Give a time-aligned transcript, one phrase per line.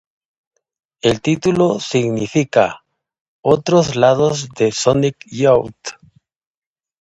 [1.03, 2.81] El título significa
[3.43, 5.89] "Otros lados de Sonic Youth".